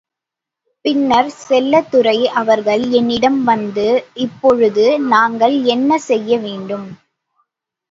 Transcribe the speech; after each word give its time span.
பின்னர் 0.85 1.29
செல்லத்துரை 1.41 2.15
அவர்கள் 2.33 2.91
என்னிடம் 2.91 3.43
வந்து 3.43 3.85
இப்பொழுது 4.17 4.85
நாங்கள் 5.07 5.63
என்ன 5.67 5.99
செய்யவேண்டும்? 6.07 6.89